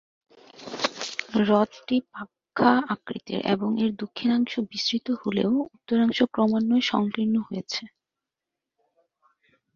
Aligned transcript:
হ্রদটি 1.35 1.97
পাঁখা-আকৃতির 2.11 3.39
এবং 3.53 3.69
এর 3.83 3.91
দক্ষিণাংশ 4.01 4.53
বিস্তৃত 4.71 5.07
হলেও 5.21 5.51
উত্তরাংশ 5.67 6.19
ক্রমান্বয়ে 6.33 6.89
সংকীর্ণ 6.91 7.35
হয়েছে। 7.47 7.83